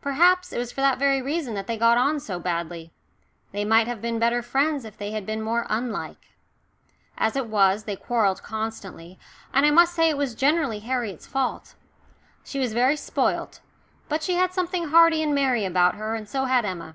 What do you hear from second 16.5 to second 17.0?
Emma.